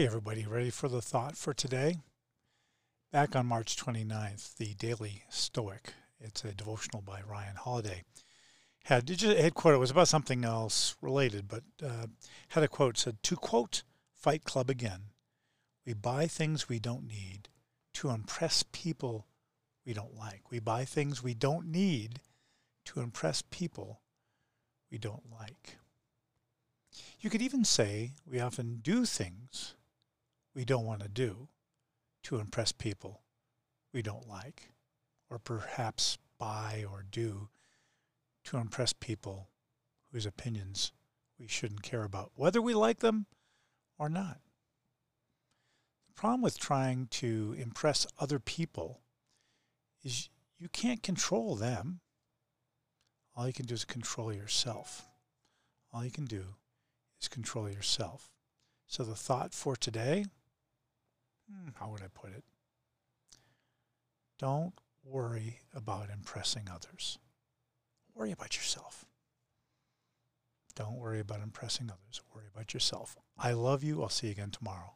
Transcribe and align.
Hey, 0.00 0.06
everybody, 0.06 0.46
ready 0.46 0.70
for 0.70 0.88
the 0.88 1.02
thought 1.02 1.36
for 1.36 1.52
today? 1.52 1.98
Back 3.12 3.36
on 3.36 3.44
March 3.44 3.76
29th, 3.76 4.56
the 4.56 4.72
Daily 4.72 5.24
Stoic, 5.28 5.92
it's 6.18 6.42
a 6.42 6.54
devotional 6.54 7.02
by 7.02 7.20
Ryan 7.20 7.56
Holiday, 7.56 8.04
had, 8.84 9.06
had 9.10 9.52
quote, 9.52 9.74
it 9.74 9.76
was 9.76 9.90
about 9.90 10.08
something 10.08 10.42
else 10.42 10.96
related, 11.02 11.48
but 11.48 11.64
uh, 11.84 12.06
had 12.48 12.62
a 12.62 12.68
quote 12.68 12.96
said, 12.96 13.22
To 13.24 13.36
quote 13.36 13.82
Fight 14.14 14.42
Club 14.44 14.70
again, 14.70 15.10
we 15.84 15.92
buy 15.92 16.26
things 16.26 16.66
we 16.66 16.78
don't 16.78 17.06
need 17.06 17.50
to 17.92 18.08
impress 18.08 18.64
people 18.72 19.26
we 19.84 19.92
don't 19.92 20.16
like. 20.16 20.50
We 20.50 20.60
buy 20.60 20.86
things 20.86 21.22
we 21.22 21.34
don't 21.34 21.66
need 21.66 22.20
to 22.86 23.00
impress 23.00 23.42
people 23.42 24.00
we 24.90 24.96
don't 24.96 25.30
like. 25.30 25.76
You 27.20 27.28
could 27.28 27.42
even 27.42 27.66
say 27.66 28.12
we 28.24 28.40
often 28.40 28.80
do 28.82 29.04
things 29.04 29.74
we 30.60 30.66
don't 30.66 30.84
want 30.84 31.00
to 31.00 31.08
do 31.08 31.48
to 32.22 32.36
impress 32.36 32.70
people 32.70 33.22
we 33.94 34.02
don't 34.02 34.28
like, 34.28 34.72
or 35.30 35.38
perhaps 35.38 36.18
buy 36.38 36.84
or 36.92 37.02
do 37.10 37.48
to 38.44 38.58
impress 38.58 38.92
people 38.92 39.48
whose 40.12 40.26
opinions 40.26 40.92
we 41.38 41.46
shouldn't 41.46 41.80
care 41.80 42.04
about, 42.04 42.32
whether 42.34 42.60
we 42.60 42.74
like 42.74 42.98
them 42.98 43.24
or 43.98 44.10
not. 44.10 44.40
The 46.08 46.12
problem 46.12 46.42
with 46.42 46.58
trying 46.58 47.06
to 47.12 47.56
impress 47.58 48.06
other 48.18 48.38
people 48.38 49.00
is 50.04 50.28
you 50.58 50.68
can't 50.68 51.02
control 51.02 51.56
them. 51.56 52.00
All 53.34 53.46
you 53.46 53.54
can 53.54 53.64
do 53.64 53.72
is 53.72 53.86
control 53.86 54.30
yourself. 54.30 55.08
All 55.90 56.04
you 56.04 56.10
can 56.10 56.26
do 56.26 56.44
is 57.18 57.28
control 57.28 57.66
yourself. 57.66 58.28
So 58.86 59.04
the 59.04 59.14
thought 59.14 59.54
for 59.54 59.74
today 59.74 60.26
how 61.78 61.88
would 61.90 62.02
I 62.02 62.08
put 62.12 62.30
it? 62.30 62.44
Don't 64.38 64.74
worry 65.04 65.60
about 65.74 66.08
impressing 66.10 66.68
others. 66.72 67.18
Worry 68.14 68.32
about 68.32 68.56
yourself. 68.56 69.04
Don't 70.74 70.96
worry 70.96 71.20
about 71.20 71.42
impressing 71.42 71.90
others. 71.90 72.22
Worry 72.34 72.46
about 72.52 72.72
yourself. 72.72 73.16
I 73.38 73.52
love 73.52 73.82
you. 73.84 74.02
I'll 74.02 74.08
see 74.08 74.28
you 74.28 74.32
again 74.32 74.50
tomorrow. 74.50 74.94